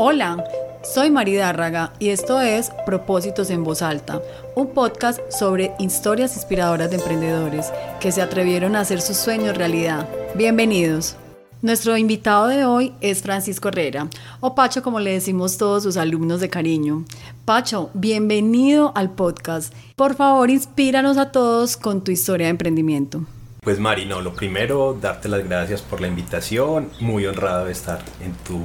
[0.00, 0.44] Hola,
[0.84, 4.22] soy Maridárraga y esto es Propósitos en Voz Alta,
[4.54, 10.08] un podcast sobre historias inspiradoras de emprendedores que se atrevieron a hacer sus sueños realidad.
[10.36, 11.16] Bienvenidos.
[11.62, 14.08] Nuestro invitado de hoy es Francisco Herrera,
[14.38, 17.04] o Pacho como le decimos todos sus alumnos de cariño.
[17.44, 19.74] Pacho, bienvenido al podcast.
[19.96, 23.22] Por favor, inspíranos a todos con tu historia de emprendimiento.
[23.62, 28.00] Pues Mari, no, lo primero, darte las gracias por la invitación, muy honrado de estar
[28.24, 28.60] en tu,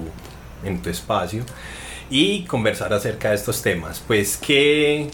[0.66, 1.44] en tu espacio
[2.10, 4.04] y conversar acerca de estos temas.
[4.06, 5.10] Pues que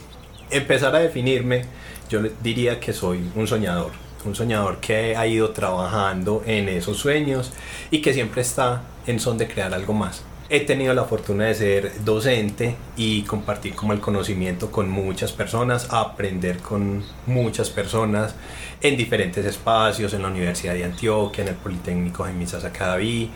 [0.50, 1.66] empezar a definirme,
[2.10, 3.92] yo diría que soy un soñador,
[4.26, 7.52] un soñador que ha ido trabajando en esos sueños
[7.92, 10.24] y que siempre está en son de crear algo más.
[10.52, 15.88] He tenido la fortuna de ser docente y compartir como el conocimiento con muchas personas,
[15.92, 18.34] aprender con muchas personas
[18.82, 23.30] en diferentes espacios, en la Universidad de Antioquia, en el Politécnico Jaime Sacadaví,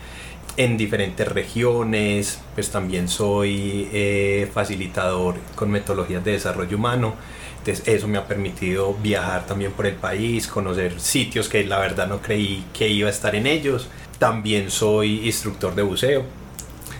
[0.56, 7.14] en diferentes regiones, pues también soy eh, facilitador con metodologías de desarrollo humano.
[7.58, 12.06] Entonces eso me ha permitido viajar también por el país, conocer sitios que la verdad
[12.06, 13.88] no creí que iba a estar en ellos.
[14.18, 16.24] También soy instructor de buceo.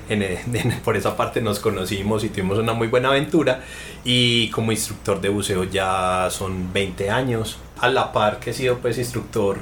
[0.84, 3.62] por esa parte nos conocimos y tuvimos una muy buena aventura.
[4.04, 7.58] Y como instructor de buceo ya son 20 años.
[7.78, 9.58] A la par que he sido pues instructor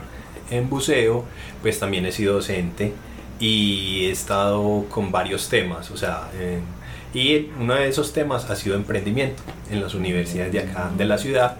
[0.50, 1.24] en buceo,
[1.62, 2.92] pues también he sido docente
[3.42, 6.30] y he estado con varios temas, o sea,
[7.12, 11.18] y uno de esos temas ha sido emprendimiento en las universidades de acá de la
[11.18, 11.56] ciudad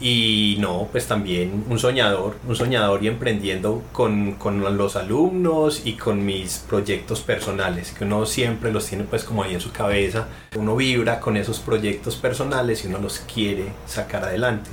[0.00, 5.92] y no, pues también un soñador, un soñador y emprendiendo con, con, los alumnos y
[5.92, 10.28] con mis proyectos personales, que uno siempre los tiene pues como ahí en su cabeza,
[10.56, 14.70] uno vibra con esos proyectos personales y uno los quiere sacar adelante.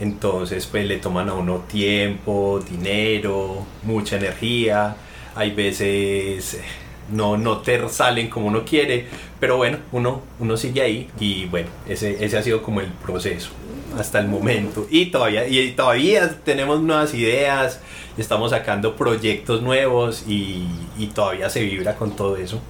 [0.00, 4.96] Entonces pues le toman a uno tiempo, dinero, mucha energía,
[5.36, 6.62] hay veces eh,
[7.12, 9.06] no, no te salen como uno quiere,
[9.38, 13.50] pero bueno, uno, uno sigue ahí y bueno, ese, ese ha sido como el proceso
[13.98, 14.86] hasta el momento.
[14.90, 17.80] Y todavía, y todavía tenemos nuevas ideas,
[18.18, 20.66] estamos sacando proyectos nuevos y,
[20.98, 22.60] y todavía se vibra con todo eso.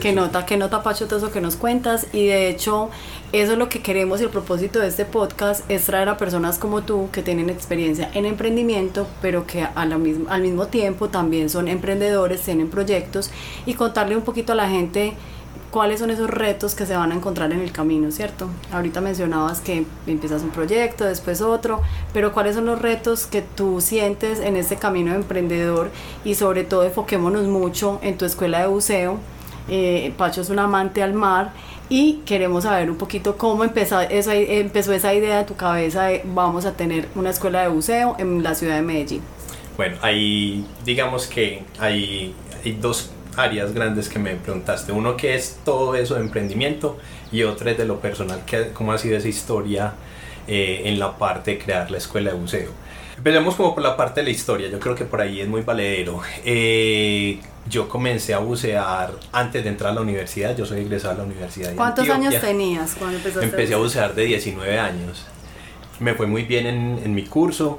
[0.00, 2.06] Que nota, que nota Pacho todo eso que nos cuentas.
[2.12, 2.90] Y de hecho
[3.32, 6.58] eso es lo que queremos y el propósito de este podcast es traer a personas
[6.58, 11.08] como tú que tienen experiencia en emprendimiento pero que a la misma, al mismo tiempo
[11.08, 13.30] también son emprendedores, tienen proyectos
[13.66, 15.14] y contarle un poquito a la gente
[15.72, 18.48] cuáles son esos retos que se van a encontrar en el camino, ¿cierto?
[18.70, 21.82] Ahorita mencionabas que empiezas un proyecto, después otro,
[22.12, 25.90] pero cuáles son los retos que tú sientes en este camino de emprendedor
[26.24, 29.18] y sobre todo enfoquémonos mucho en tu escuela de buceo
[29.68, 31.52] eh, Pacho es un amante al mar
[31.88, 36.22] y queremos saber un poquito cómo empezó esa, empezó esa idea de tu cabeza de
[36.24, 39.22] vamos a tener una escuela de buceo en la ciudad de Medellín.
[39.76, 42.34] Bueno, ahí digamos que hay,
[42.80, 44.92] dos áreas grandes que me preguntaste.
[44.92, 46.98] Uno que es todo eso de emprendimiento
[47.32, 49.94] y otro es de lo personal, que, cómo ha sido esa historia
[50.46, 52.70] eh, en la parte de crear la escuela de buceo.
[53.24, 55.62] Empecemos como por la parte de la historia, yo creo que por ahí es muy
[55.62, 56.20] valedero.
[56.44, 61.16] Eh, yo comencé a bucear antes de entrar a la universidad, yo soy egresado a
[61.16, 61.74] la universidad.
[61.74, 63.46] ¿Cuántos años tenías cuando empezaste?
[63.46, 65.24] Empecé a bucear de 19 años.
[66.00, 67.78] Me fue muy bien en, en, mi curso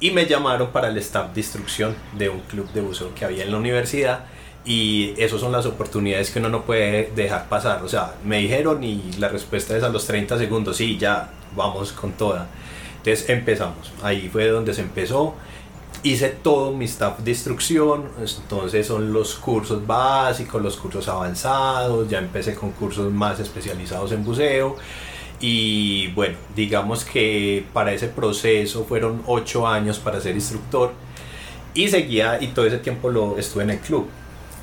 [0.00, 3.44] y me llamaron para el staff de instrucción de un club de buceo que había
[3.44, 4.24] en la universidad
[4.64, 7.84] y esas son las oportunidades que uno no puede dejar pasar.
[7.84, 11.92] O sea, me dijeron y la respuesta es a los 30 segundos, sí, ya vamos
[11.92, 12.48] con toda.
[13.04, 15.34] Entonces empezamos, ahí fue donde se empezó.
[16.02, 22.18] Hice todo mi staff de instrucción, entonces son los cursos básicos, los cursos avanzados, ya
[22.18, 24.76] empecé con cursos más especializados en buceo.
[25.38, 30.92] Y bueno, digamos que para ese proceso fueron ocho años para ser instructor
[31.74, 34.08] y seguía y todo ese tiempo lo estuve en el club.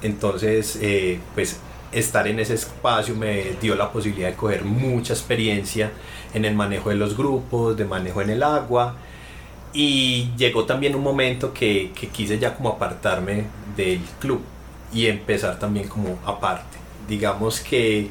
[0.01, 1.59] Entonces, eh, pues
[1.91, 5.91] estar en ese espacio me dio la posibilidad de coger mucha experiencia
[6.33, 8.95] en el manejo de los grupos, de manejo en el agua.
[9.73, 14.41] Y llegó también un momento que, quise ya como apartarme del club
[14.93, 16.77] y empezar también como aparte.
[17.07, 18.09] Digamos que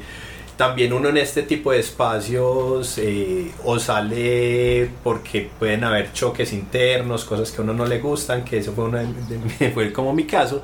[0.61, 7.25] también uno en este tipo de espacios eh, o sale porque pueden haber choques internos,
[7.25, 9.03] cosas que a uno no le gustan, que eso fue, una
[9.73, 10.61] fue como mi caso,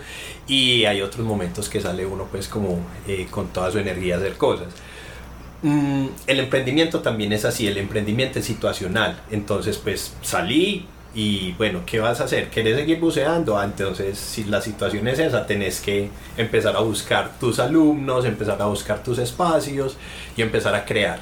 [0.47, 2.77] y hay otros momentos que sale uno pues como
[3.07, 4.67] eh, con toda su energía a hacer cosas.
[5.63, 10.85] Mm, el emprendimiento también es así, el emprendimiento es situacional, entonces pues salí,
[11.18, 12.50] y bueno, ¿qué vas a hacer?
[12.50, 13.58] ¿Quieres seguir buceando?
[13.58, 18.62] Ah, entonces, si la situación es esa, tenés que empezar a buscar tus alumnos, empezar
[18.62, 19.98] a buscar tus espacios
[20.36, 21.19] y empezar a crear.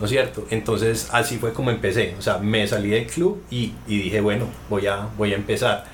[0.00, 0.44] ¿No es cierto?
[0.50, 2.16] Entonces, así fue como empecé.
[2.18, 5.84] O sea, me salí del club y, y dije, bueno, voy a, voy a empezar.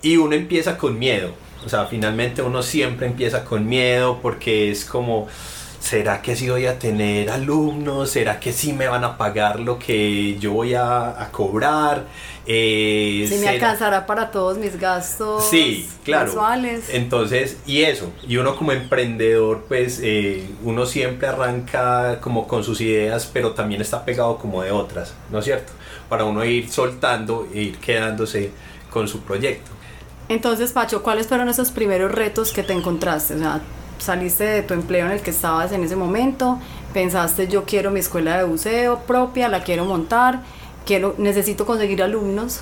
[0.00, 1.34] Y uno empieza con miedo,
[1.66, 5.28] O sea, finalmente uno siempre empieza con miedo porque es como,
[5.86, 8.10] ¿será que sí voy a tener alumnos?
[8.10, 12.06] ¿Será que sí me van a pagar lo que yo voy a, cobrar?
[12.44, 16.32] Eh, si me alcanzará para todos mis gastos sí, claro.
[16.88, 22.80] Entonces, y eso, y uno como emprendedor, pues eh, uno siempre arranca como con sus
[22.80, 25.72] ideas, pero también está pegado como de otras, ¿no es cierto?
[26.08, 28.50] Para uno ir soltando e ir quedándose
[28.90, 29.70] con su proyecto.
[30.28, 33.34] Entonces, Pacho, ¿cuáles fueron esos primeros retos que te encontraste?
[33.34, 33.60] O sea,
[33.98, 36.58] saliste de tu empleo en el que estabas en ese momento,
[36.92, 40.42] pensaste yo quiero mi escuela de buceo propia, la quiero montar,
[40.84, 42.60] quiero, necesito conseguir alumnos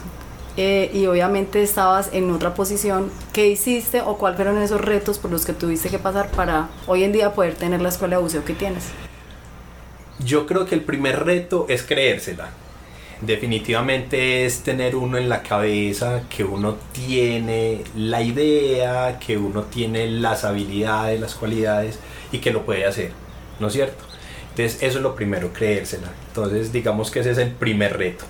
[0.57, 3.11] eh, y obviamente estabas en otra posición.
[3.33, 7.05] ¿Qué hiciste o cuáles fueron esos retos por los que tuviste que pasar para hoy
[7.05, 8.85] en día poder tener la escuela de buceo que tienes?
[10.25, 12.51] Yo creo que el primer reto es creérsela
[13.27, 20.07] definitivamente es tener uno en la cabeza que uno tiene la idea, que uno tiene
[20.09, 21.99] las habilidades, las cualidades
[22.33, 23.13] y que lo puede hacer,
[23.61, 24.05] ¿no es cierto?
[24.51, 26.13] Entonces eso es lo primero, creérsela.
[26.29, 28.25] Entonces digamos que ese es el primer reto.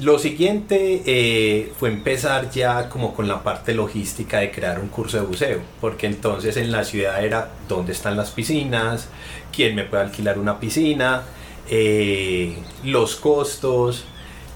[0.00, 5.18] Lo siguiente eh, fue empezar ya como con la parte logística de crear un curso
[5.18, 9.08] de buceo, porque entonces en la ciudad era dónde están las piscinas,
[9.54, 11.22] quién me puede alquilar una piscina,
[11.70, 14.04] eh, los costos,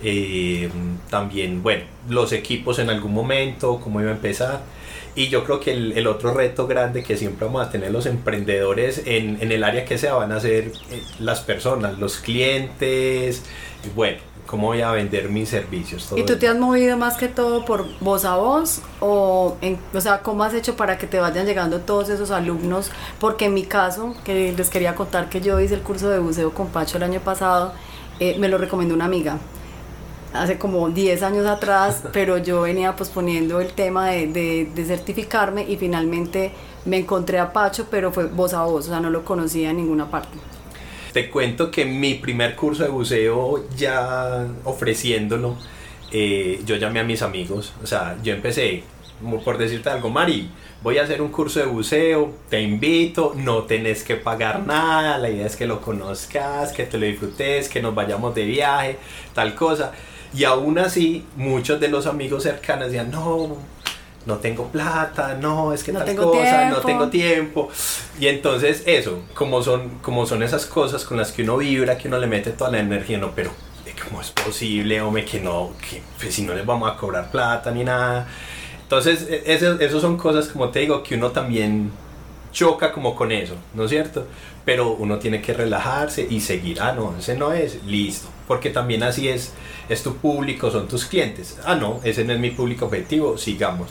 [0.03, 0.71] eh,
[1.11, 4.63] también, bueno, los equipos en algún momento, cómo iba a empezar.
[5.15, 9.03] Y yo creo que el, otro reto grande que siempre vamos a tener los emprendedores
[9.05, 13.43] en, en el área que sea van a ser eh, las personas, los clientes,
[13.97, 16.11] bueno, cómo voy a vender mis servicios.
[16.17, 18.81] ¿Y tú te has movido más que todo por voz a voz?
[18.99, 22.91] O, en, o sea, ¿cómo has hecho para que te vayan llegando todos esos alumnos?
[23.21, 26.55] Porque en mi caso, que les quería contar que yo hice el curso de buceo
[26.55, 27.75] con Pacho el año pasado,
[28.21, 29.39] eh, me lo recomendó una amiga
[30.33, 35.63] hace como 10 años atrás, pero yo venía posponiendo el tema de, de, de, certificarme
[35.69, 36.53] y finalmente
[36.87, 39.77] me encontré a Pacho, pero fue voz a voz, o sea, no lo conocía en
[39.77, 40.39] ninguna parte.
[41.13, 45.57] Te cuento que mi primer curso de buceo, ya ofreciéndolo,
[46.13, 47.73] eh, yo llamé a mis amigos.
[47.83, 48.83] O sea, yo empecé,
[49.45, 50.51] por decirte algo, Mari,
[50.83, 55.31] voy a hacer un curso de buceo, te invito, no tenés que pagar nada, la
[55.31, 58.99] idea es que lo conozcas, que te lo disfrutes, que nos vayamos de viaje,
[59.35, 59.93] tal cosa.
[60.35, 63.57] Y aún así, muchos de los amigos cercanos decían, no,
[64.27, 67.71] no tengo plata, no, es que tal cosa, no tengo tiempo.
[68.21, 72.09] Y entonces eso, como son, como son esas cosas con las que uno vibra, que
[72.09, 73.51] uno le mete toda la energía, no, pero
[74.09, 77.71] ¿cómo es posible, hombre, que no, que pues, si no les vamos a cobrar plata
[77.71, 78.27] ni nada?
[78.83, 81.91] Entonces, e, eso, son cosas, como te digo, que uno también
[82.53, 84.27] choca como con eso, ¿no es cierto?
[84.69, 89.03] Pero uno tiene que relajarse y seguir, ah, no, ese no es, listo, porque también
[89.03, 89.55] así es,
[89.89, 93.89] es tu público, son tus clientes, ah, no, ese no es mi público objetivo, sigamos.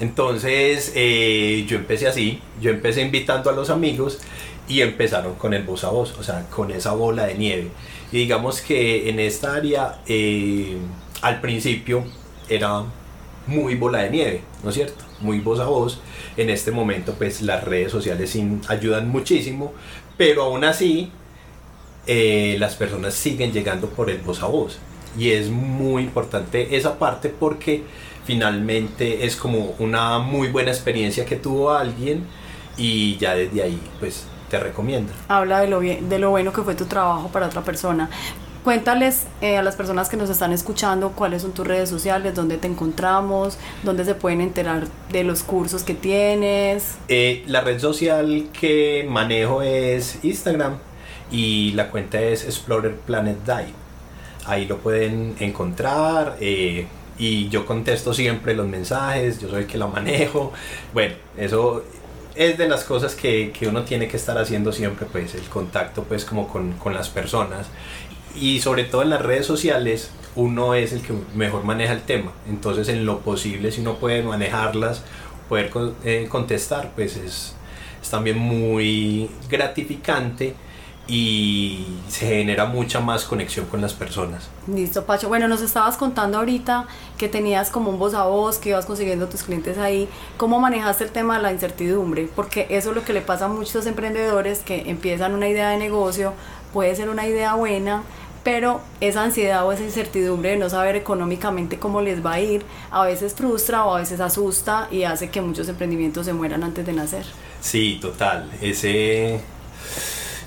[0.00, 4.18] Entonces eh, yo empecé así, yo empecé invitando a los amigos
[4.66, 7.68] y empezaron con el voz a voz, o sea, con esa bola de nieve.
[8.10, 10.78] Y digamos que en esta área eh,
[11.20, 12.02] al principio
[12.48, 12.82] era
[13.46, 15.04] muy bola de nieve, ¿no es cierto?
[15.20, 16.00] Muy voz a voz.
[16.36, 18.36] En este momento pues las redes sociales
[18.68, 19.74] ayudan muchísimo,
[20.16, 21.10] pero aún así
[22.06, 24.78] eh, las personas siguen llegando por el voz a voz.
[25.18, 27.84] Y es muy importante esa parte porque
[28.24, 32.26] finalmente es como una muy buena experiencia que tuvo alguien
[32.76, 35.12] y ya desde ahí pues te recomienda.
[35.28, 38.10] Habla de lo, bien, de lo bueno que fue tu trabajo para otra persona.
[38.64, 42.56] Cuéntales eh, a las personas que nos están escuchando cuáles son tus redes sociales, dónde
[42.56, 46.94] te encontramos, dónde se pueden enterar de los cursos que tienes.
[47.08, 50.78] Eh, la red social que manejo es Instagram
[51.30, 53.74] y la cuenta es Explorer Planet Dive.
[54.46, 56.38] Ahí lo pueden encontrar.
[56.40, 56.86] Eh,
[57.18, 60.54] y yo contesto siempre los mensajes, yo soy el que lo manejo.
[60.94, 61.84] Bueno, eso
[62.34, 66.02] es de las cosas que, que, uno tiene que estar haciendo siempre, pues el contacto
[66.02, 67.68] pues como con, con, las personas
[68.34, 72.32] y sobre todo en las redes sociales uno es el que mejor maneja el tema,
[72.48, 75.02] entonces en lo posible si uno puede manejarlas,
[75.48, 75.70] poder
[76.04, 77.54] eh, contestar, pues es,
[78.02, 80.54] es también muy gratificante
[81.06, 84.48] y se genera mucha más conexión con las personas.
[84.66, 85.28] Listo, Pacho.
[85.28, 86.86] Bueno, nos estabas contando ahorita
[87.18, 90.08] que tenías como un voz a voz, que ibas consiguiendo tus clientes ahí.
[90.38, 92.28] ¿Cómo manejaste el tema de la incertidumbre?
[92.34, 95.76] Porque eso es lo que le pasa a muchos emprendedores que empiezan una idea de
[95.76, 96.32] negocio,
[96.72, 98.02] puede ser una idea buena,
[98.44, 102.64] pero esa ansiedad o esa incertidumbre de no saber económicamente cómo les va a ir,
[102.90, 106.86] a veces frustra o a veces asusta y hace que muchos emprendimientos se mueran antes
[106.86, 107.24] de nacer.
[107.60, 108.50] Sí, total.
[108.60, 109.40] Ese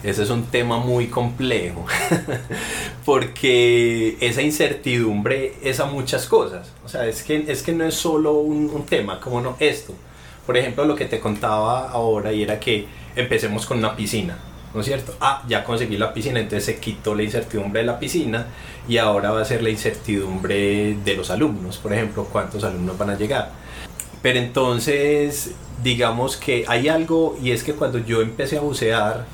[0.04, 1.86] ese es un tema muy complejo,
[3.06, 6.72] porque esa incertidumbre es a muchas cosas.
[6.86, 9.94] O sea, es que, es que no es solo un, tema, como no, esto.
[10.46, 12.86] Por ejemplo, lo que te contaba ahora y era que
[13.16, 14.38] empecemos con una piscina,
[14.74, 15.16] ¿no es cierto?
[15.20, 18.48] Ah, ya conseguí la piscina, entonces se quitó la incertidumbre de la piscina
[18.88, 23.12] y ahora va a ser la incertidumbre de los alumnos, por ejemplo, cuántos alumnos van
[23.12, 23.52] a llegar.
[24.22, 25.52] Pero entonces,
[25.84, 29.26] digamos que hay algo y es que cuando yo empecé a bucear,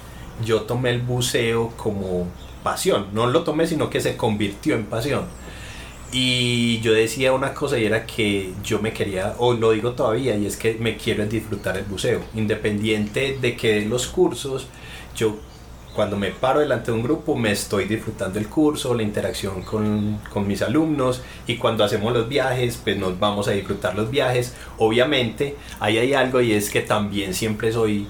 [0.44, 2.28] yo tomé el buceo como
[2.64, 5.26] pasión, no lo tomé sino que se convirtió en pasión.
[6.16, 10.38] Y yo decía una cosa y era que yo me quería, o lo digo todavía,
[10.38, 12.22] y es que me quiero disfrutar el buceo.
[12.36, 14.68] Independiente de que los cursos,
[15.16, 15.38] yo
[15.94, 20.20] cuando me paro delante de un grupo me estoy disfrutando el curso, la interacción con,
[20.32, 24.56] con, mis alumnos y cuando hacemos los viajes pues nos vamos a disfrutar los viajes.
[24.78, 28.08] Obviamente ahí hay algo y es que también siempre soy,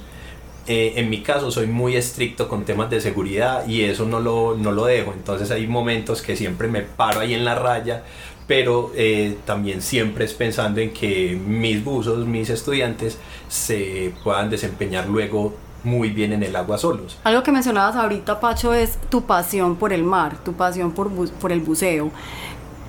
[0.68, 4.56] eh, en mi caso soy muy estricto con temas de seguridad y eso no lo,
[4.56, 5.12] no lo dejo.
[5.12, 8.04] Entonces hay momentos que siempre me paro ahí en la raya
[8.48, 13.18] pero eh, también siempre es pensando en que mis buzos, mis estudiantes
[13.48, 17.18] se puedan desempeñar luego muy bien en el agua solos.
[17.24, 21.52] Algo que mencionabas ahorita, Pacho, es tu pasión por el mar, tu pasión por, por
[21.52, 22.12] el buceo.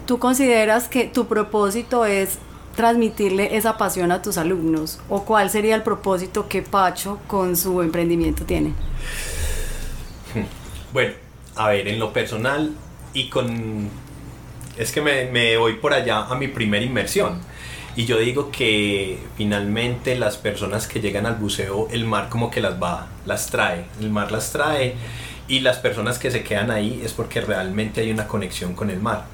[0.06, 2.38] ¿Tú consideras que tu propósito es
[2.76, 5.00] transmitirle esa pasión a tus alumnos?
[5.08, 8.72] ¿O cuál sería el propósito que Pacho con su emprendimiento tiene?
[10.92, 11.12] Bueno,
[11.56, 12.72] a ver, en lo personal
[13.14, 13.88] y con...
[14.78, 17.40] Es que me, me voy por allá a mi primera inmersión
[17.96, 22.60] y yo digo que finalmente las personas que llegan al buceo, el mar como que
[22.60, 24.94] las va, las trae, el mar las trae
[25.46, 29.00] y las personas que se quedan ahí es porque realmente hay una conexión con el
[29.00, 29.26] mar.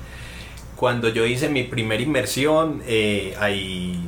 [0.76, 3.98] Cuando yo hice mi primera inmersión, eh, ahí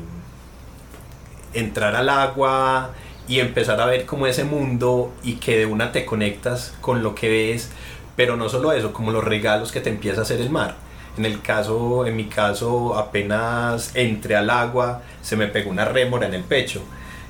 [1.55, 2.91] entrar al agua
[3.29, 7.15] y empezar a ver como ese mundo y que de una te conectas con lo
[7.15, 7.71] que ves,
[8.17, 10.77] pero no solo eso, como los regalos que te empieza a hacer el mar
[11.17, 16.27] en el caso, en mi caso, apenas entré al agua, se me pegó una rémora
[16.27, 16.83] en el pecho.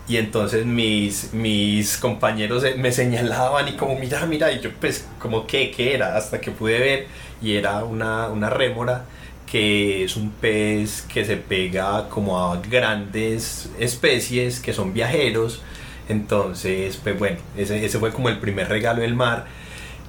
[0.09, 5.47] Y entonces mis, mis compañeros me señalaban y como, mira, mira, y yo pues como,
[5.47, 6.17] ¿qué, qué era?
[6.17, 7.07] Hasta que pude ver
[7.41, 9.05] y era una, una rémora
[9.47, 15.63] que es un pez que se pega como a grandes especies que son viajeros.
[16.09, 19.47] Entonces, pues bueno, ese, ese fue como el primer regalo del mar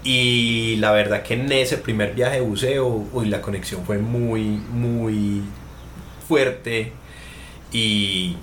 [0.04, 4.42] y la verdad que en ese primer viaje de buceo, uy, la conexión fue muy,
[4.42, 5.42] muy
[6.28, 6.92] fuerte.
[7.72, 8.36] Y,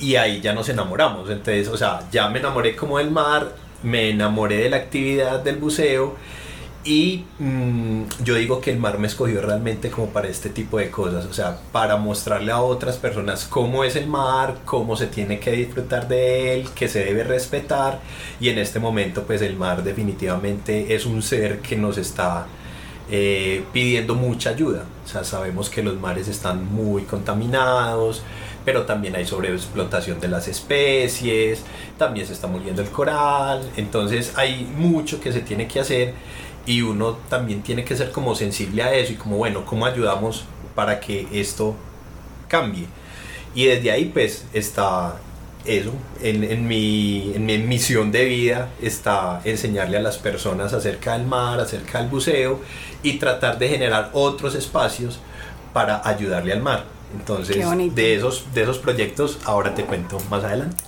[0.00, 1.30] y ahí ya nos enamoramos.
[1.30, 5.56] Entonces, o sea, ya me enamoré como del mar, me enamoré de la actividad del
[5.56, 6.16] buceo
[6.84, 10.90] y mm, yo digo que el mar me escogió realmente como para este tipo de
[10.90, 15.38] cosas, o sea, para mostrarle a otras personas cómo es el mar, cómo se tiene
[15.38, 18.00] que disfrutar de él, que se debe respetar
[18.40, 22.46] y en este momento pues el mar definitivamente es un ser que nos está
[23.10, 28.22] eh, pidiendo mucha ayuda, o sea, sabemos que los mares están muy contaminados,
[28.64, 31.62] pero también hay sobreexplotación de las especies,
[31.98, 36.14] también se está muriendo el coral, entonces hay mucho que se tiene que hacer
[36.66, 40.44] y uno también tiene que ser como sensible a eso y como bueno, ¿cómo ayudamos
[40.74, 41.74] para que esto
[42.48, 42.86] cambie?
[43.54, 45.16] Y desde ahí pues está
[45.64, 51.16] eso, en, en, mi, en mi misión de vida está enseñarle a las personas acerca
[51.16, 52.60] del mar, acerca del buceo
[53.02, 55.20] y tratar de generar otros espacios
[55.72, 56.84] para ayudarle al mar.
[57.14, 57.56] Entonces,
[57.94, 60.82] de esos, de esos proyectos ahora te cuento más adelante.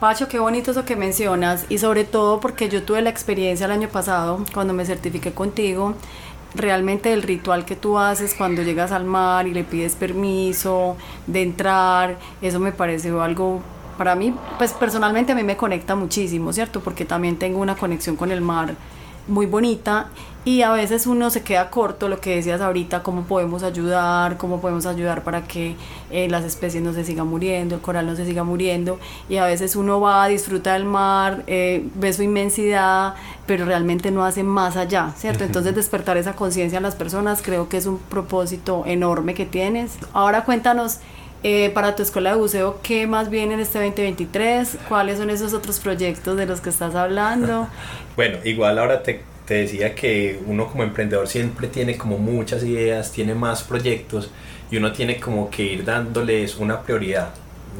[0.00, 3.72] Pacho, qué bonito eso que mencionas y sobre todo porque yo tuve la experiencia el
[3.72, 5.94] año pasado cuando me certifiqué contigo,
[6.54, 11.42] realmente el ritual que tú haces cuando llegas al mar y le pides permiso de
[11.42, 13.62] entrar, eso me pareció algo
[13.96, 16.80] para mí, pues personalmente a mí me conecta muchísimo, ¿cierto?
[16.80, 18.74] Porque también tengo una conexión con el mar
[19.28, 20.08] muy bonita
[20.46, 24.60] y a veces uno se queda corto, lo que decías ahorita, cómo podemos ayudar, cómo
[24.60, 25.74] podemos ayudar para que
[26.12, 29.44] eh, las especies no se sigan muriendo, el coral no se siga muriendo y a
[29.44, 33.14] veces uno va a disfrutar del mar, eh, ve su inmensidad,
[33.46, 35.42] pero realmente no hace más allá, ¿cierto?
[35.42, 39.98] Entonces despertar esa conciencia en las personas creo que es un propósito enorme que tienes.
[40.12, 41.00] Ahora cuéntanos
[41.48, 44.78] eh, para tu escuela de buceo, ¿qué más viene en este 2023?
[44.88, 47.68] ¿Cuáles son esos otros proyectos de los que estás hablando?
[48.16, 53.12] bueno, igual ahora te, te, decía que uno como emprendedor siempre tiene como muchas ideas,
[53.12, 54.28] tiene más proyectos
[54.72, 57.30] y uno tiene como que ir dándoles una prioridad,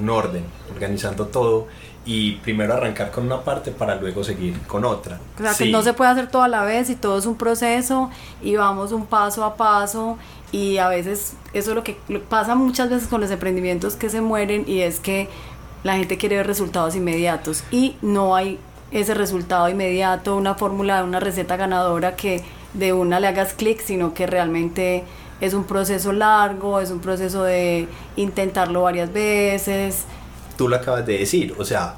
[0.00, 1.66] un orden, organizando todo
[2.06, 5.18] y primero arrancar con una parte para luego seguir con otra.
[5.38, 7.36] O sea, que no se puede hacer todo a la vez y todo es un
[7.36, 8.10] proceso
[8.40, 10.16] y vamos un paso a paso
[10.52, 11.98] y a veces eso es lo que
[12.28, 15.28] pasa muchas veces con los emprendimientos que se mueren y es que
[15.82, 18.60] la gente quiere ver resultados inmediatos y no hay
[18.92, 22.44] ese resultado inmediato, una fórmula, una receta ganadora que
[22.74, 25.02] de una le hagas clic, sino que realmente
[25.40, 30.04] es un proceso largo, es un proceso de intentarlo varias veces.
[30.56, 31.96] Tú lo acabas de decir, o sea,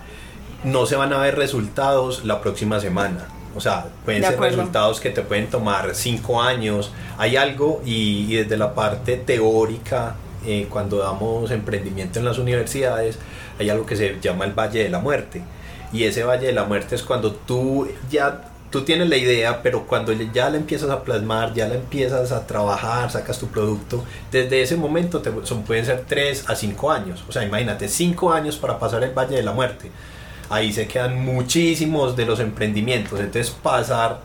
[0.65, 3.27] no se van a ver resultados la próxima semana.
[3.55, 6.93] O sea, pueden ser resultados que te pueden tomar cinco años.
[7.17, 13.19] Hay algo y, desde la parte teórica, eh, cuando damos emprendimiento en las universidades,
[13.59, 15.43] hay algo que se llama el Valle de la Muerte.
[15.93, 19.87] Y ese Valle de la Muerte es cuando tú ya tú tienes la idea, pero
[19.87, 24.63] cuando ya la empiezas a plasmar, ya la empiezas a trabajar, sacas tu producto, desde
[24.63, 27.25] ese momento te, son, pueden ser 3 a 5 años.
[27.29, 29.91] O sea, imagínate, 5 años para pasar el Valle de la Muerte.
[30.51, 33.21] Ahí se quedan muchísimos de los emprendimientos.
[33.21, 34.21] Entonces pasar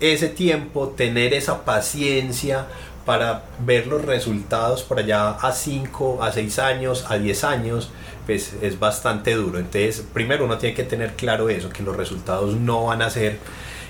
[0.00, 2.66] ese tiempo, tener esa paciencia
[3.06, 7.90] para ver los resultados por allá a 5, a 6 años, a 10 años,
[8.26, 9.58] pues es bastante duro.
[9.58, 13.38] Entonces, primero uno tiene que tener claro eso, que los resultados no van a ser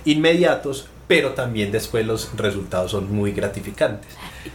[0.05, 4.07] inmediatos, pero también después los resultados son muy gratificantes.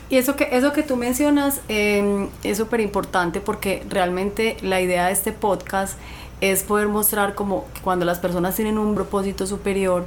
[0.09, 5.07] Y eso que, eso que tú mencionas em, es súper importante porque realmente la idea
[5.07, 5.97] de este podcast
[6.39, 10.05] es poder mostrar como cuando las personas tienen un propósito superior,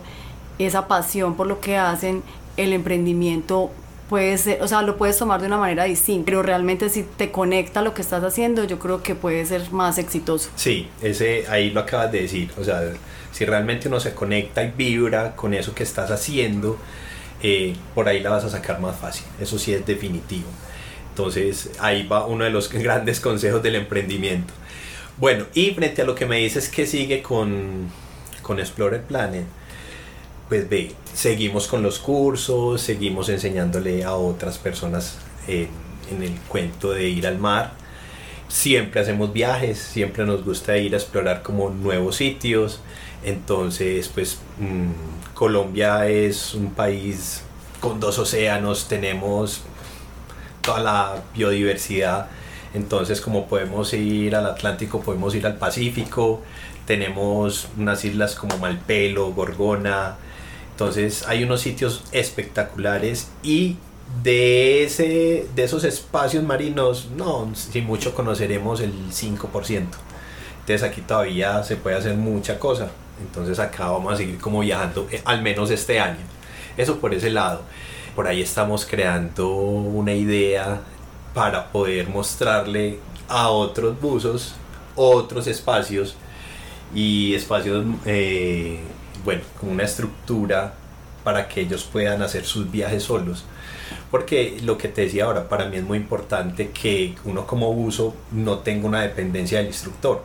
[0.61, 2.23] esa pasión por lo que hacen,
[2.57, 3.71] el emprendimiento
[4.09, 7.31] puede ser, o sea, lo puedes tomar de una manera distinta, pero realmente si te
[7.31, 10.51] conecta lo que estás haciendo, yo creo que puede ser más exitoso.
[10.57, 12.83] Sí, ese ahí lo acabas de decir, o sea,
[13.33, 16.79] si realmente uno se conecta y vibra con eso que estás haciendo,
[17.43, 20.49] eh, por ahí la vas a sacar más fácil, eso sí es definitivo.
[21.11, 24.53] Entonces ahí va uno de los grandes consejos del emprendimiento.
[25.17, 27.89] Bueno, y frente a lo que me dices que sigue con,
[28.43, 29.45] con Explorer Planet,
[30.49, 37.09] pues ve, seguimos con los cursos, seguimos enseñándole a otras personas en el cuento de
[37.09, 37.73] ir al mar.
[38.49, 42.81] Siempre hacemos viajes, siempre nos gusta ir a explorar como nuevos sitios.
[43.25, 47.43] Entonces, pues mm, Colombia es un país
[47.81, 49.63] con dos océanos, tenemos
[50.61, 52.29] toda la biodiversidad.
[52.75, 56.43] Entonces, como podemos ir al Atlántico, podemos ir al Pacífico.
[56.87, 60.17] Tenemos unas islas como Malpelo, Gorgona,
[60.75, 63.77] entonces hay unos sitios espectaculares y
[64.25, 69.87] de, ese, de esos espacios marinos, no, si mucho conoceremos el 5%.
[70.61, 72.91] Entonces aquí todavía se puede hacer mucha cosa.
[73.21, 76.19] Entonces acá vamos a seguir como viajando, eh, al menos este año.
[76.77, 77.63] Eso por ese lado.
[78.17, 80.81] Por ahí estamos creando una idea
[81.35, 84.55] para poder mostrarle a otros buzos
[84.97, 86.15] otros espacios
[86.95, 88.81] y espacios eh,
[89.25, 90.75] bueno, como una estructura
[91.25, 93.45] para que ellos puedan hacer sus viajes solos.
[94.11, 98.15] Porque lo que te decía ahora, para mí es muy importante que uno como buzo
[98.31, 100.23] no tenga una dependencia del instructor,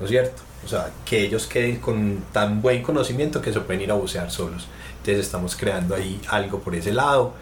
[0.00, 0.42] ¿no es cierto?
[0.64, 4.30] O sea, que ellos queden con tan buen conocimiento que se pueden ir a bucear
[4.30, 4.66] solos.
[4.98, 7.34] Entonces estamos creando ahí algo por ese lado.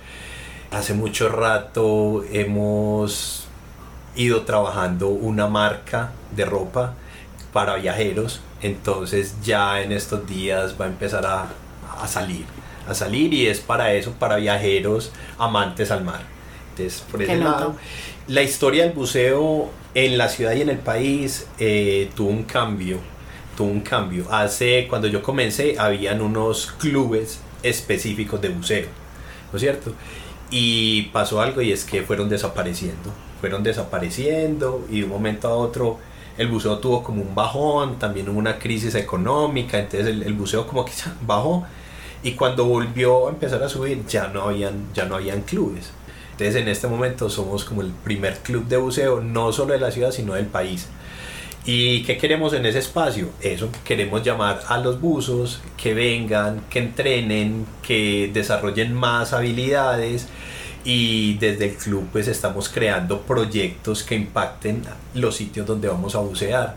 [0.70, 3.46] Hace mucho rato hemos
[4.14, 6.94] ido trabajando una marca de ropa
[7.52, 11.48] para viajeros entonces ya en estos días va a empezar a,
[12.00, 12.44] a salir,
[12.88, 16.22] a salir y es para eso, para viajeros amantes al mar.
[16.70, 17.76] Entonces, por ese lado,
[18.28, 22.98] la historia del buceo en la ciudad y en el país eh, tuvo un cambio,
[23.56, 24.26] tuvo un cambio.
[24.30, 28.86] Hace, cuando yo comencé, habían unos clubes específicos de buceo,
[29.52, 29.92] ¿no es cierto?
[30.50, 35.54] Y pasó algo y es que fueron desapareciendo, fueron desapareciendo y de un momento a
[35.54, 35.98] otro
[36.38, 40.84] el buceo tuvo como un bajón, también hubo una crisis económica, entonces el, buceo como
[40.84, 40.92] que
[41.26, 41.66] bajó
[42.22, 45.90] y cuando volvió a empezar a subir ya no habían, ya no habían clubes.
[46.32, 49.90] Entonces en este momento somos como el primer club de buceo, no solo de la
[49.90, 50.86] ciudad, sino del país.
[51.64, 53.30] ¿Y qué queremos en ese espacio?
[53.40, 60.28] Eso, queremos llamar a los buzos que vengan, que entrenen, que desarrollen más habilidades
[60.88, 66.20] y desde el club pues estamos creando proyectos que impacten los sitios donde vamos a
[66.20, 66.76] bucear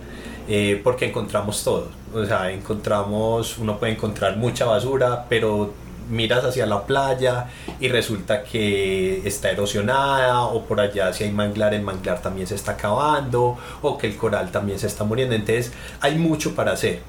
[0.49, 1.87] eh, porque encontramos todo.
[2.13, 5.73] O sea encontramos uno puede encontrar mucha basura pero
[6.09, 7.47] miras hacia la playa
[7.79, 12.55] y resulta que está erosionada o por allá si hay manglar el manglar también se
[12.55, 15.35] está acabando o que el coral también se está muriendo.
[15.35, 15.71] Entonces
[16.01, 16.99] hay mucho para hacer.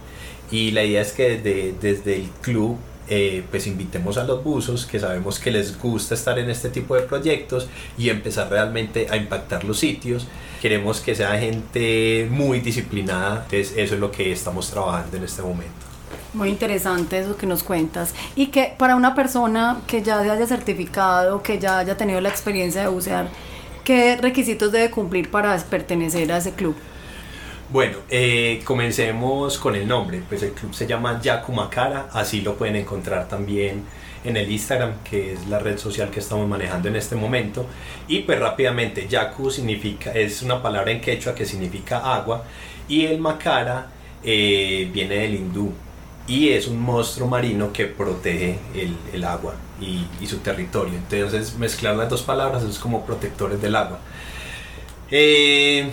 [0.53, 4.87] Y la idea es que desde, desde el club eh, pues invitemos a los buzos
[4.87, 9.17] que sabemos que les gusta estar en este tipo de proyectos y empezar realmente a
[9.17, 10.27] impactar los sitios.
[10.61, 15.43] Queremos que sea gente muy disciplinada, entonces eso es lo que estamos trabajando en este
[15.43, 15.73] momento.
[16.35, 18.15] Muy interesante eso que nos cuentas.
[18.37, 22.29] Y que para una persona que ya se haya certificado, que ya haya tenido la
[22.29, 23.29] experiencia de bucear,
[23.85, 26.77] ¿qué requisitos debe cumplir para pertenecer a ese club?
[27.73, 30.23] Bueno, eh, comencemos con el nombre.
[30.29, 33.85] Pues el club se llama Yakumakara, así lo pueden encontrar también
[34.25, 37.65] en el Instagram, que es la red social que estamos manejando en este momento.
[38.09, 42.45] Y pues rápidamente, Yaku significa, es una palabra en quechua que significa agua,
[42.89, 43.87] y el Makara
[44.23, 45.73] eh, viene del hindú
[46.27, 50.93] y es un monstruo marino que protege el, el agua y, y, su territorio.
[50.95, 53.99] Entonces mezclar las dos palabras es como protectores del agua.
[55.11, 55.91] Eh,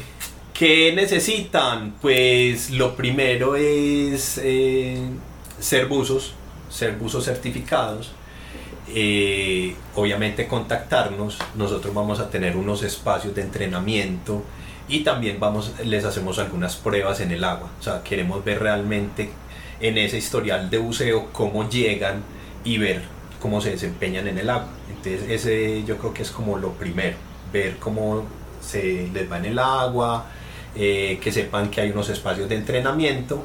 [0.60, 1.94] ¿Qué necesitan?
[2.02, 5.00] Pues lo primero es eh,
[5.58, 6.34] ser buzos,
[6.70, 8.12] ser buzos certificados.
[8.94, 14.44] Eh, obviamente contactarnos, nosotros vamos a tener unos espacios de entrenamiento
[14.90, 17.70] y también vamos, les hacemos algunas pruebas en el agua.
[17.80, 19.30] O sea, queremos ver realmente
[19.80, 22.22] en ese historial de buceo cómo llegan
[22.66, 23.04] y ver
[23.40, 24.68] cómo se desempeñan en el agua.
[24.90, 27.16] Entonces ese yo creo que es como lo primero,
[27.54, 28.26] ver cómo
[28.60, 30.26] se les va en el agua,
[30.76, 33.44] eh, que sepan que hay unos espacios de entrenamiento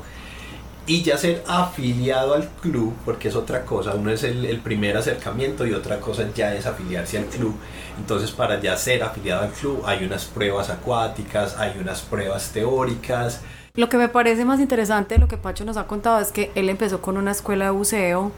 [0.87, 4.96] y ya ser afiliado al club, porque es otra cosa, uno es el, el, primer
[4.96, 7.54] acercamiento y otra cosa ya es afiliarse al club.
[7.98, 13.40] Entonces para ya ser afiliado al club hay unas pruebas acuáticas, hay unas pruebas teóricas.
[13.76, 16.52] Lo que me parece más interesante de lo que Pacho nos ha contado es que
[16.54, 18.30] él empezó con una escuela de buceo,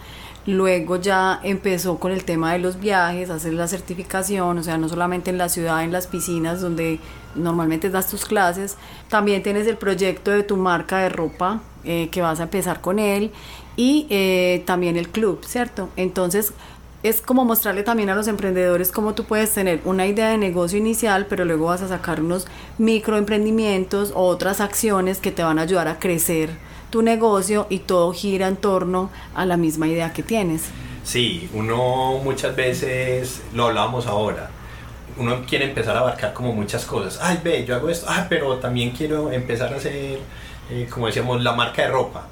[0.46, 4.88] luego ya empezó con el tema de los viajes, hacer la certificación, o sea, no
[4.88, 7.00] solamente en la ciudad, en las piscinas donde
[7.34, 8.76] normalmente das tus clases,
[9.08, 12.98] también tienes el proyecto de tu marca de ropa eh, que vas a empezar con
[12.98, 13.32] él
[13.76, 15.88] y eh, también el club, ¿cierto?
[15.96, 16.52] Entonces
[17.02, 20.78] es como mostrarle también a los emprendedores cómo tú puedes tener una idea de negocio
[20.78, 22.46] inicial, pero luego vas a sacar unos
[22.78, 26.50] microemprendimientos o otras acciones que te van a ayudar a crecer
[26.96, 30.62] tu negocio y todo gira en torno a la misma idea que tienes.
[31.04, 34.48] Sí, uno muchas veces, lo hablábamos ahora,
[35.18, 37.18] uno quiere empezar a abarcar como muchas cosas.
[37.20, 40.20] Ay, ve, yo hago esto, ah, pero también quiero empezar a hacer,
[40.70, 42.28] eh, como decíamos, la marca de ropa.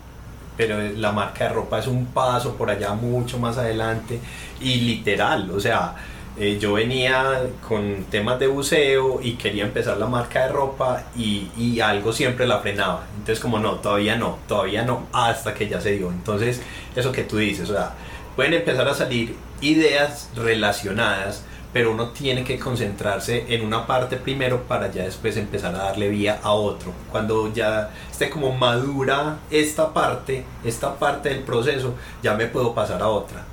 [0.57, 4.19] Pero la marca de ropa es un paso por allá mucho más adelante
[4.63, 5.95] y literal, o sea,
[6.37, 11.49] eh, yo venía con temas de buceo y quería empezar la marca de ropa y,
[11.57, 13.07] y, algo siempre la frenaba.
[13.13, 16.11] Entonces como no, todavía no, todavía no, hasta que ya se dio.
[16.11, 16.61] Entonces
[16.97, 17.95] eso que tú dices, o sea,
[18.35, 24.63] pueden empezar a salir ideas relacionadas, pero uno tiene que concentrarse en una parte primero
[24.63, 26.93] para ya después empezar a darle vía a otro.
[27.13, 33.03] Cuando ya esté como madura esta parte, esta parte del proceso, ya me puedo pasar
[33.03, 33.45] a otra.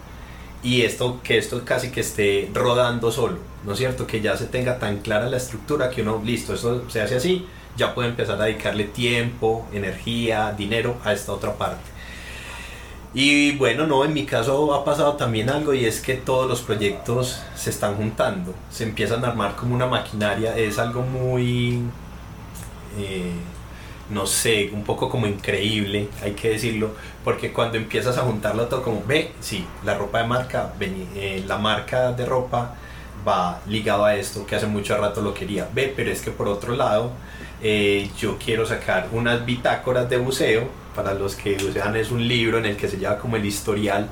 [0.64, 4.06] Y esto, que esto casi que esté rodando solo, ¿no es cierto?
[4.06, 7.48] Que ya se tenga tan clara la estructura que uno, listo, esto se hace así,
[7.78, 11.90] ya puede empezar a dedicarle tiempo, energía, dinero a esta otra parte.
[13.14, 16.62] Y bueno, no, en mi caso ha pasado también algo y es que todos los
[16.62, 21.82] proyectos se están juntando, se empiezan a armar como una maquinaria, es algo muy,
[22.98, 23.34] eh,
[24.10, 26.92] no sé, un poco como increíble, hay que decirlo,
[27.24, 31.58] porque cuando empiezas a juntarlo todo como, ve, sí, la ropa de marca, eh, la
[31.58, 32.76] marca de ropa
[33.28, 36.48] va ligado a esto, que hace mucho rato lo quería, ve, pero es que por
[36.48, 37.12] otro lado,
[37.62, 42.58] eh, yo quiero sacar unas bitácoras de buceo, para los que bucean es un libro
[42.58, 44.10] en el que se lleva como el historial,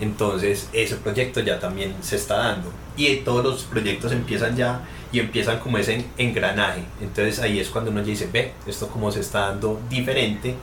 [0.00, 2.72] entonces ese proyecto ya también se está dando.
[2.96, 4.80] Y todos los proyectos empiezan ya
[5.12, 9.20] y empiezan como ese engranaje, entonces ahí es cuando uno dice, ve, esto como se
[9.20, 10.54] está dando diferente,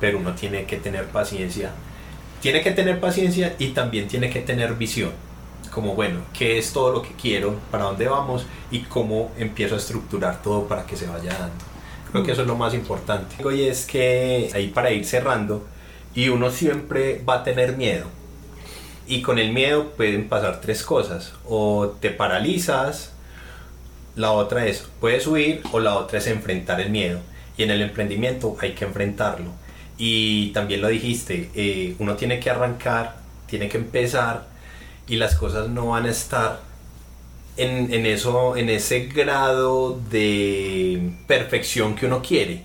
[0.00, 1.72] pero uno tiene que tener paciencia,
[2.40, 5.12] tiene que tener paciencia y también tiene que tener visión
[5.70, 9.78] como bueno, qué es todo lo que quiero, para dónde vamos y cómo empiezo a
[9.78, 11.64] estructurar todo para que se vaya dando.
[12.10, 13.36] Creo que eso es lo más importante.
[13.54, 15.64] Y es que ahí para ir cerrando,
[16.14, 18.06] y uno siempre va a tener miedo.
[19.06, 21.34] Y con el miedo pueden pasar tres cosas.
[21.48, 23.12] O te paralizas,
[24.20, 27.20] la otra es puedes huir o la otra es enfrentar el miedo.
[27.56, 29.50] Y en el emprendimiento hay que enfrentarlo.
[29.98, 34.46] Y también lo dijiste, eh, uno tiene que arrancar, tiene que empezar
[35.06, 36.60] y las cosas no van a estar
[37.56, 42.64] en, eso, en ese grado de perfección que uno quiere.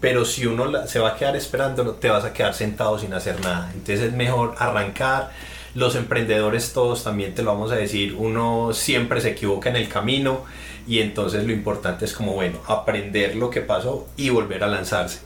[0.00, 3.40] Pero si uno se va a quedar esperando, te vas a quedar sentado sin hacer
[3.40, 3.70] nada.
[3.72, 5.30] Entonces es mejor arrancar.
[5.74, 9.88] Los emprendedores todos también te lo vamos a decir, uno siempre se equivoca en el
[9.88, 10.44] camino
[10.86, 15.20] y entonces lo importante es como, bueno, aprender lo que pasó y volver a lanzarse.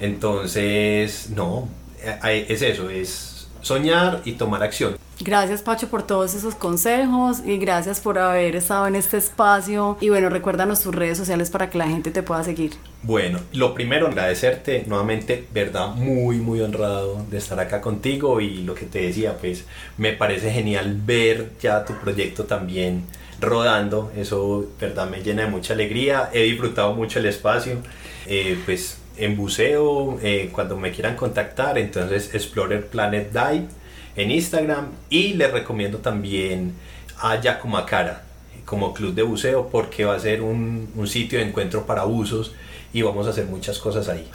[0.00, 1.68] Entonces, no,
[2.02, 4.96] eh, es eso, es soñar y tomar acción.
[5.20, 9.96] Gracias Pacho por todos esos consejos y gracias por haber estado en este espacio.
[10.00, 12.72] Y bueno, recuérdanos tus redes sociales para que la gente te pueda seguir.
[13.02, 18.74] Bueno, lo primero, agradecerte nuevamente, verdad, muy, muy honrado de estar acá contigo y lo
[18.74, 19.64] que te decía, pues
[19.98, 23.04] me parece genial ver ya tu proyecto también
[23.44, 27.78] rodando, eso, verdad, me llena de mucha alegría, he disfrutado mucho el espacio,
[28.26, 33.66] eh, pues en buceo, eh, cuando me quieran contactar, entonces Explorer Planet Dive
[34.16, 36.74] en Instagram y les recomiendo también
[37.18, 38.22] a Yacumacara
[38.64, 42.54] como club de buceo porque va a ser un, un sitio de encuentro para buzos
[42.92, 44.26] y vamos a hacer muchas cosas ahí.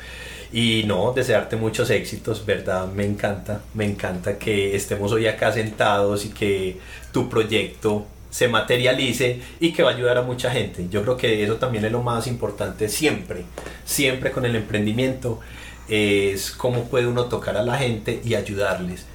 [0.52, 2.88] Y no, desearte muchos éxitos, ¿verdad?
[2.88, 6.78] Me encanta, me encanta que estemos hoy acá sentados y que
[7.12, 10.88] tu proyecto se materialice y que va a ayudar a mucha gente.
[10.90, 13.46] Yo creo que eso también es lo más importante siempre,
[13.86, 15.40] siempre con el emprendimiento,
[15.88, 19.06] es cómo puede uno tocar a la gente y ayudarles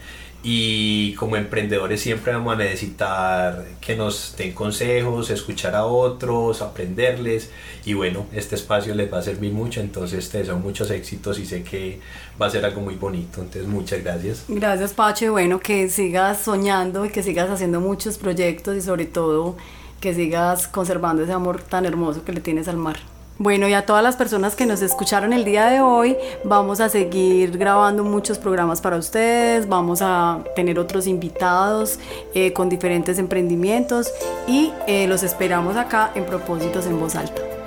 [0.47, 7.51] y como emprendedores siempre vamos a necesitar que nos den consejos, escuchar a otros, aprenderles
[7.87, 11.47] y bueno, este espacio les va a servir mucho, entonces te deseo muchos éxitos y
[11.47, 11.99] sé que
[12.41, 14.45] va a ser algo muy bonito, entonces muchas gracias.
[14.47, 19.07] Gracias Pacho y bueno, que sigas soñando y que sigas haciendo muchos proyectos y sobre
[19.07, 19.57] todo
[20.03, 23.14] que sigas conservando ese amor tan hermoso que le tienes al mar.
[23.37, 26.89] Bueno, y a todas las personas que nos escucharon el día de hoy, vamos a
[26.89, 31.99] seguir grabando muchos programas para ustedes, vamos a tener otros invitados
[32.35, 34.13] eh, con diferentes emprendimientos
[34.47, 37.64] y eh, los esperamos acá en Propósitos en Voz Alta.